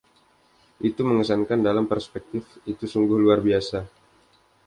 Itu 0.89 1.01
mengesankan; 1.09 1.59
dalam 1.67 1.85
perspektif 1.91 2.43
itu 2.71 2.83
sungguh 2.93 3.17
luar 3.23 3.37
biasa. 3.47 3.79